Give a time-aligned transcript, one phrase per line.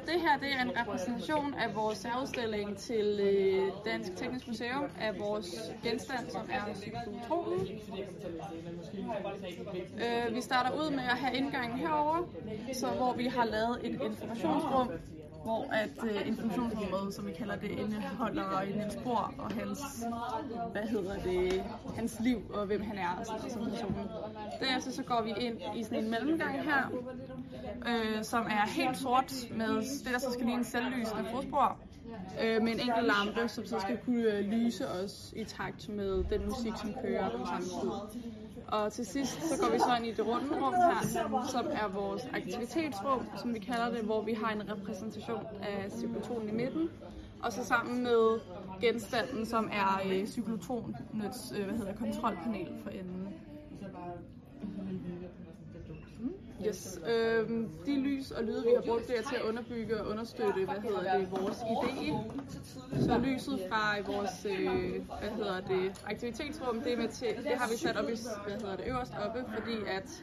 [0.00, 5.18] Det her det er en repræsentation af vores særudstilling til øh, Dansk Teknisk Museum af
[5.18, 7.68] vores genstand, som er cyklotronen.
[9.94, 12.18] Øh, vi starter ud med at have indgangen herover,
[12.72, 14.90] så hvor vi har lavet et informationsrum,
[15.42, 19.80] hvor at øh, informationsrummet, som vi kalder det, indeholder Niels Bohr og hans,
[20.72, 21.64] hvad hedder det,
[21.96, 24.08] hans liv og hvem han er og sådan noget som person.
[24.60, 26.90] Derefter så går vi ind i sådan en mellemgang her,
[27.88, 31.78] øh, som er helt sort med det, der så skal ligne en selvlysende fodspor,
[32.42, 36.24] øh, med en enkelt lampe, som så skal kunne øh, lyse os i takt med
[36.30, 38.20] den musik, som kører på samme tid.
[38.68, 41.06] Og til sidst så går vi så ind i det runde rum her,
[41.48, 46.48] som er vores aktivitetsrum, som vi kalder det, hvor vi har en repræsentation af cyklotronen
[46.48, 46.90] i midten,
[47.42, 48.40] og så sammen med
[48.80, 53.28] genstanden, som er øh, cyklotronets øh, hvad hedder, kontrolpanel for enden.
[56.22, 56.66] Mm-hmm.
[56.66, 57.00] Yes.
[57.08, 60.80] Øhm, de lys og lyde, vi har brugt der til at underbygge og understøtte, hvad
[60.82, 62.14] hedder det, vores idé.
[63.00, 67.68] Så lyset fra vores, øh, hvad hedder det, aktivitetsrum, det, er med til, det har
[67.70, 68.16] vi sat op i,
[68.46, 70.22] hvad hedder det, øverst oppe, fordi at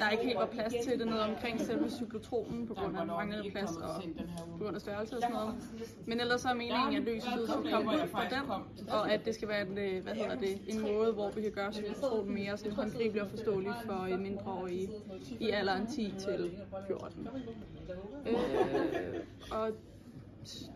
[0.00, 3.50] der ikke helt var plads til det nede omkring selve cyklotronen på grund af manglende
[3.50, 4.02] plads og
[4.58, 5.54] på grund af størrelse og sådan noget.
[6.06, 8.50] Men ellers så er meningen, at lyset skal komme ud fra den,
[8.90, 11.52] og at det skal være en, øh, hvad hedder det, en måde, hvor vi kan
[11.52, 14.88] gøre cyklotronen mere sådan håndgribelig og forståelig for øh, mindreårige
[15.40, 17.28] i alderen 10 til 14.
[18.26, 18.34] Øh,
[19.50, 19.70] og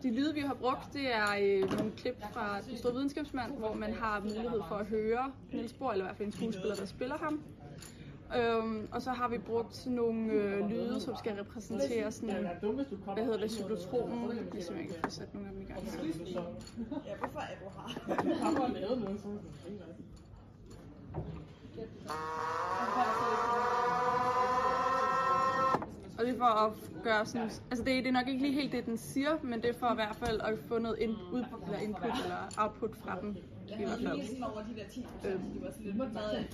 [0.03, 3.73] de lyde, vi har brugt, det er øh, nogle klip fra Den Store Videnskabsmand, hvor
[3.73, 6.85] man har mulighed for at høre Niels Bohr, eller i hvert fald en skuespiller, der
[6.85, 7.41] spiller ham.
[8.37, 12.47] Øhm, og så har vi brugt nogle øh, lyde, som skal repræsentere sådan,
[13.13, 15.79] hvad hedder det, cyklotronen, hvis jeg ikke får sat nogle af dem i gang.
[17.05, 18.33] Ja, hvorfor er du her?
[18.43, 19.27] Har du lavet noget, så
[26.19, 28.71] Og det er for at gøre sådan, altså det, det er nok ikke lige helt
[28.71, 31.45] det, den siger, men det er for i hvert fald at få noget in, ud,
[31.65, 33.35] eller input eller output fra dem.
[33.67, 34.15] I hvert fald.
[34.15, 36.45] Lige sådan over de der 10 procent, de var sådan lidt meget af.